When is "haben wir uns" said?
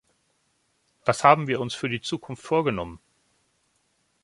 1.23-1.75